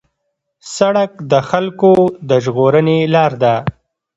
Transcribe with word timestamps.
سړک 0.75 1.11
د 1.31 1.33
خلکو 1.49 1.93
د 2.29 2.31
ژغورنې 2.43 2.99
لار 3.13 3.31
ده. 3.43 3.55